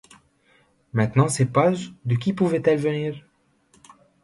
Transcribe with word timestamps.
Maintenant 0.93 1.27
ces 1.29 1.45
pages, 1.45 1.93
de 2.05 2.15
qui 2.15 2.33
pouvaient-elles 2.33 2.79
venir? 2.79 3.23